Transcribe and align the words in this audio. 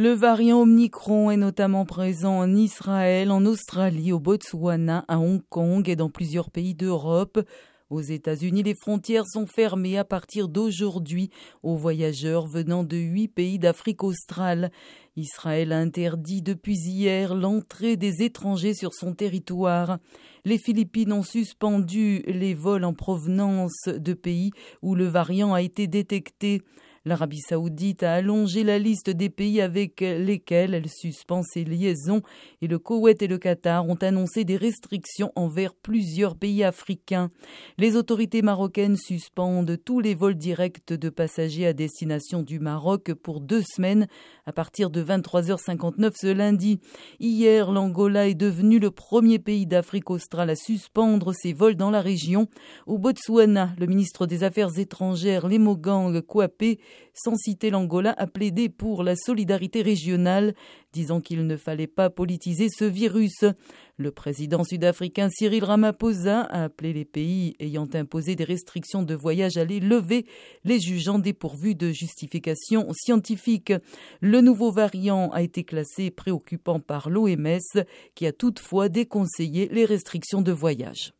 Le 0.00 0.12
variant 0.12 0.60
Omicron 0.60 1.32
est 1.32 1.36
notamment 1.36 1.84
présent 1.84 2.38
en 2.38 2.54
Israël, 2.54 3.32
en 3.32 3.44
Australie, 3.44 4.12
au 4.12 4.20
Botswana, 4.20 5.04
à 5.08 5.18
Hong 5.18 5.42
Kong 5.48 5.88
et 5.88 5.96
dans 5.96 6.08
plusieurs 6.08 6.52
pays 6.52 6.76
d'Europe. 6.76 7.40
Aux 7.90 8.00
États-Unis, 8.00 8.62
les 8.62 8.76
frontières 8.76 9.26
sont 9.26 9.48
fermées 9.48 9.98
à 9.98 10.04
partir 10.04 10.46
d'aujourd'hui 10.46 11.30
aux 11.64 11.74
voyageurs 11.74 12.46
venant 12.46 12.84
de 12.84 12.96
huit 12.96 13.26
pays 13.26 13.58
d'Afrique 13.58 14.04
australe. 14.04 14.70
Israël 15.16 15.72
interdit 15.72 16.42
depuis 16.42 16.76
hier 16.76 17.34
l'entrée 17.34 17.96
des 17.96 18.22
étrangers 18.22 18.74
sur 18.74 18.94
son 18.94 19.14
territoire. 19.14 19.98
Les 20.44 20.58
Philippines 20.58 21.12
ont 21.12 21.24
suspendu 21.24 22.22
les 22.28 22.54
vols 22.54 22.84
en 22.84 22.94
provenance 22.94 23.88
de 23.88 24.12
pays 24.12 24.52
où 24.80 24.94
le 24.94 25.06
variant 25.06 25.54
a 25.54 25.60
été 25.60 25.88
détecté. 25.88 26.62
L'Arabie 27.08 27.40
saoudite 27.40 28.02
a 28.02 28.12
allongé 28.12 28.64
la 28.64 28.78
liste 28.78 29.08
des 29.08 29.30
pays 29.30 29.62
avec 29.62 30.02
lesquels 30.02 30.74
elle 30.74 30.90
suspend 30.90 31.42
ses 31.42 31.64
liaisons 31.64 32.20
et 32.60 32.66
le 32.66 32.78
Koweït 32.78 33.22
et 33.22 33.26
le 33.26 33.38
Qatar 33.38 33.88
ont 33.88 33.94
annoncé 33.94 34.44
des 34.44 34.58
restrictions 34.58 35.32
envers 35.34 35.72
plusieurs 35.74 36.36
pays 36.36 36.62
africains. 36.62 37.30
Les 37.78 37.96
autorités 37.96 38.42
marocaines 38.42 38.98
suspendent 38.98 39.78
tous 39.82 40.00
les 40.00 40.14
vols 40.14 40.34
directs 40.34 40.92
de 40.92 41.08
passagers 41.08 41.66
à 41.66 41.72
destination 41.72 42.42
du 42.42 42.60
Maroc 42.60 43.14
pour 43.14 43.40
deux 43.40 43.62
semaines 43.62 44.06
à 44.44 44.52
partir 44.52 44.90
de 44.90 45.02
23h59 45.02 46.12
ce 46.14 46.26
lundi. 46.26 46.78
Hier, 47.20 47.72
l'Angola 47.72 48.28
est 48.28 48.34
devenu 48.34 48.78
le 48.78 48.90
premier 48.90 49.38
pays 49.38 49.66
d'Afrique 49.66 50.10
australe 50.10 50.50
à 50.50 50.56
suspendre 50.56 51.32
ses 51.32 51.54
vols 51.54 51.76
dans 51.76 51.90
la 51.90 52.02
région. 52.02 52.48
Au 52.86 52.98
Botswana, 52.98 53.70
le 53.78 53.86
ministre 53.86 54.26
des 54.26 54.44
Affaires 54.44 54.78
étrangères, 54.78 55.48
Lemogang 55.48 56.20
Kouapé, 56.20 56.78
sans 57.14 57.36
citer 57.36 57.70
l'Angola, 57.70 58.14
a 58.16 58.26
plaidé 58.26 58.68
pour 58.68 59.02
la 59.02 59.16
solidarité 59.16 59.82
régionale, 59.82 60.54
disant 60.92 61.20
qu'il 61.20 61.46
ne 61.46 61.56
fallait 61.56 61.86
pas 61.86 62.10
politiser 62.10 62.68
ce 62.70 62.84
virus. 62.84 63.44
Le 63.96 64.10
président 64.10 64.64
sud-africain 64.64 65.28
Cyril 65.30 65.64
Ramaphosa 65.64 66.42
a 66.42 66.64
appelé 66.64 66.92
les 66.92 67.04
pays 67.04 67.54
ayant 67.58 67.88
imposé 67.94 68.36
des 68.36 68.44
restrictions 68.44 69.02
de 69.02 69.14
voyage 69.14 69.56
à 69.56 69.64
les 69.64 69.80
lever, 69.80 70.26
les 70.64 70.80
jugeant 70.80 71.18
dépourvus 71.18 71.74
de 71.74 71.90
justification 71.90 72.86
scientifique. 72.92 73.72
Le 74.20 74.40
nouveau 74.40 74.70
variant 74.70 75.30
a 75.30 75.42
été 75.42 75.64
classé 75.64 76.10
préoccupant 76.10 76.80
par 76.80 77.10
l'OMS, 77.10 77.58
qui 78.14 78.26
a 78.26 78.32
toutefois 78.32 78.88
déconseillé 78.88 79.68
les 79.72 79.84
restrictions 79.84 80.42
de 80.42 80.52
voyage. 80.52 81.12